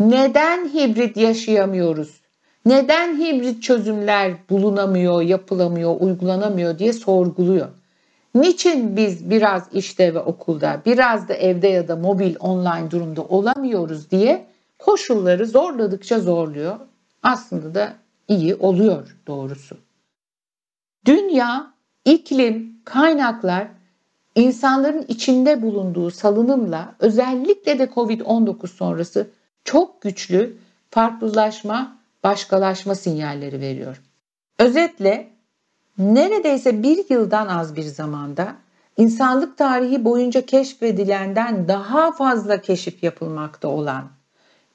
neden 0.00 0.68
hibrit 0.68 1.16
yaşayamıyoruz? 1.16 2.20
Neden 2.66 3.18
hibrit 3.18 3.62
çözümler 3.62 4.32
bulunamıyor, 4.50 5.22
yapılamıyor, 5.22 5.96
uygulanamıyor 6.00 6.78
diye 6.78 6.92
sorguluyor. 6.92 7.68
Niçin 8.34 8.96
biz 8.96 9.30
biraz 9.30 9.68
işte 9.72 10.14
ve 10.14 10.18
okulda, 10.18 10.82
biraz 10.86 11.28
da 11.28 11.34
evde 11.34 11.68
ya 11.68 11.88
da 11.88 11.96
mobil 11.96 12.36
online 12.40 12.90
durumda 12.90 13.22
olamıyoruz 13.22 14.10
diye 14.10 14.46
koşulları 14.78 15.46
zorladıkça 15.46 16.20
zorluyor. 16.20 16.76
Aslında 17.22 17.74
da 17.74 17.96
iyi 18.28 18.54
oluyor 18.54 19.16
doğrusu. 19.26 19.76
Dünya, 21.04 21.72
iklim, 22.04 22.80
kaynaklar 22.84 23.68
insanların 24.34 25.04
içinde 25.08 25.62
bulunduğu 25.62 26.10
salınımla 26.10 26.94
özellikle 26.98 27.78
de 27.78 27.84
Covid-19 27.84 28.66
sonrası 28.66 29.30
çok 29.64 30.02
güçlü 30.02 30.56
farklılaşma, 30.90 31.98
başkalaşma 32.24 32.94
sinyalleri 32.94 33.60
veriyor. 33.60 34.02
Özetle 34.58 35.30
neredeyse 35.98 36.82
bir 36.82 37.10
yıldan 37.10 37.46
az 37.46 37.76
bir 37.76 37.82
zamanda 37.82 38.54
insanlık 38.96 39.58
tarihi 39.58 40.04
boyunca 40.04 40.46
keşfedilenden 40.46 41.68
daha 41.68 42.12
fazla 42.12 42.60
keşif 42.60 43.02
yapılmakta 43.02 43.68
olan, 43.68 44.17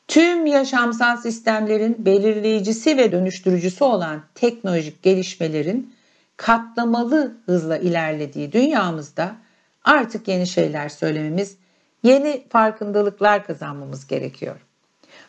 tüm 0.08 0.46
yaşamsal 0.46 1.18
sistemlerin 1.18 2.06
belirleyicisi 2.06 2.98
ve 2.98 3.12
dönüştürücüsü 3.12 3.84
olan 3.84 4.22
teknolojik 4.36 5.04
gelişmelerin 5.04 5.94
katlamalı 6.38 7.38
hızla 7.46 7.78
ilerlediği 7.78 8.52
dünyamızda 8.52 9.36
artık 9.84 10.28
yeni 10.28 10.48
şeyler 10.48 10.90
söylememiz, 10.90 11.58
yeni 12.04 12.44
farkındalıklar 12.50 13.46
kazanmamız 13.46 14.08
gerekiyor. 14.08 14.56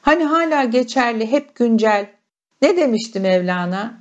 Hani 0.03 0.25
hala 0.25 0.65
geçerli, 0.65 1.31
hep 1.31 1.55
güncel. 1.55 2.07
Ne 2.63 2.77
demişti 2.77 3.21
Mevlana? 3.21 3.95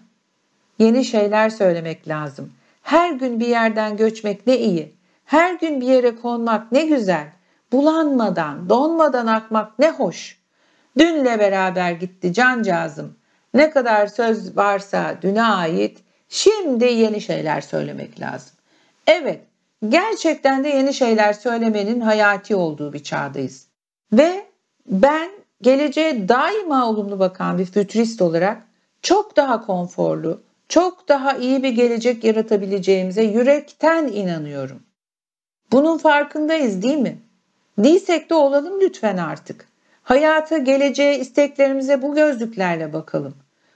Yeni 0.79 1.05
şeyler 1.05 1.49
söylemek 1.49 2.07
lazım. 2.07 2.53
Her 2.81 3.12
gün 3.12 3.39
bir 3.39 3.47
yerden 3.47 3.97
göçmek 3.97 4.47
ne 4.47 4.57
iyi. 4.57 4.93
Her 5.25 5.53
gün 5.53 5.81
bir 5.81 5.88
yere 5.88 6.15
konmak 6.15 6.71
ne 6.71 6.86
güzel. 6.86 7.27
Bulanmadan, 7.71 8.69
donmadan 8.69 9.27
akmak 9.27 9.79
ne 9.79 9.91
hoş. 9.91 10.42
Dünle 10.97 11.39
beraber 11.39 11.91
gitti 11.91 12.34
cancağızım. 12.34 13.15
Ne 13.53 13.69
kadar 13.69 14.08
söz 14.08 14.58
varsa 14.58 15.17
düne 15.21 15.43
ait, 15.43 15.99
şimdi 16.29 16.86
yeni 16.86 17.21
şeyler 17.21 17.62
söylemek 17.62 18.19
lazım. 18.19 18.51
Evet, 19.08 19.41
gerçekten 19.89 20.63
de 20.63 20.69
yeni 20.69 20.93
şeyler 20.93 21.34
söylemenin 21.34 21.99
hayati 21.99 22.56
olduğu 22.56 22.93
bir 22.93 23.03
çağdayız. 23.03 23.67
Ve 24.13 24.45
ben 24.88 25.29
geleceğe 25.62 26.29
daima 26.29 26.89
olumlu 26.89 27.19
bakan 27.19 27.58
bir 27.58 27.65
fütürist 27.65 28.21
olarak 28.21 28.62
çok 29.01 29.36
daha 29.36 29.65
konforlu, 29.65 30.41
çok 30.69 31.08
daha 31.08 31.34
iyi 31.38 31.63
bir 31.63 31.69
gelecek 31.69 32.23
yaratabileceğimize 32.23 33.23
yürekten 33.23 34.08
inanıyorum. 34.08 34.84
Bunun 35.71 35.97
farkındayız 35.97 36.82
değil 36.84 36.97
mi? 36.97 37.17
Değilsek 37.77 38.29
de 38.29 38.36
olalım 38.36 38.82
lütfen 38.82 39.17
artık. 39.17 39.72
Hayata, 40.03 40.57
geleceğe, 40.57 41.19
isteklerimize 41.19 42.01
bu 42.01 42.15
gözlüklerle 42.15 42.93
bakalım. 42.93 43.33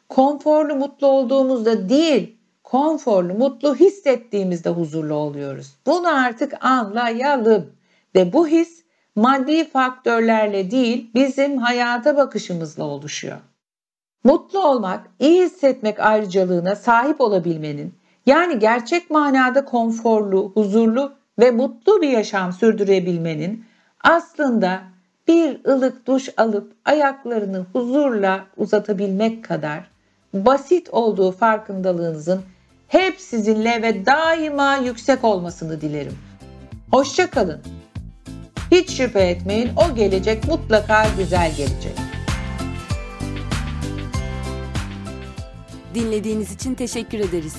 Konforlu, 0.10 0.76
mutlu 0.76 1.08
olduğumuzda 1.08 1.90
değil, 1.90 2.38
konforlu, 2.64 3.34
mutlu 3.34 3.76
hissettiğimizde 3.76 4.70
huzurlu 4.70 5.14
oluyoruz. 5.14 5.76
Bunu 5.86 6.18
artık 6.26 6.66
anlayalım. 6.66 7.72
Ve 8.16 8.34
bu 8.34 8.48
his 8.48 8.84
maddi 9.16 9.70
faktörlerle 9.70 10.72
değil, 10.72 11.12
bizim 11.16 11.58
hayata 11.58 12.18
bakışımızla 12.18 12.84
oluşuyor. 12.84 13.38
Mutlu 14.24 14.68
olmak, 14.68 15.08
iyi 15.20 15.42
hissetmek 15.42 16.00
ayrıcalığına 16.00 16.76
sahip 16.76 17.22
olabilmenin, 17.22 17.94
yani 18.26 18.60
gerçek 18.60 19.10
manada 19.10 19.66
konforlu, 19.66 20.52
huzurlu 20.54 21.14
ve 21.40 21.52
mutlu 21.52 22.02
bir 22.02 22.10
yaşam 22.10 22.54
sürdürebilmenin 22.54 23.66
aslında 24.04 24.82
bir 25.28 25.66
ılık 25.66 26.08
duş 26.08 26.30
alıp 26.38 26.74
ayaklarını 26.86 27.66
huzurla 27.74 28.46
uzatabilmek 28.58 29.46
kadar 29.46 29.90
basit 30.34 30.90
olduğu 30.90 31.32
farkındalığınızın 31.32 32.42
hep 32.88 33.22
sizinle 33.22 33.82
ve 33.82 34.06
daima 34.06 34.76
yüksek 34.76 35.24
olmasını 35.24 35.82
dilerim. 35.82 36.18
Hoşçakalın. 36.92 37.62
Hiç 38.72 38.92
şüphe 38.98 39.20
etmeyin 39.20 39.70
o 39.76 39.96
gelecek 39.96 40.48
mutlaka 40.48 41.06
güzel 41.18 41.56
gelecek. 41.56 41.98
Dinlediğiniz 45.94 46.56
için 46.56 46.76
teşekkür 46.76 47.20
ederiz. 47.20 47.56